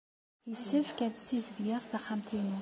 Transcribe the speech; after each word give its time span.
Yessefk 0.49 0.99
ad 1.07 1.13
ssizedgeɣ 1.17 1.81
taxxamt-inu. 1.85 2.59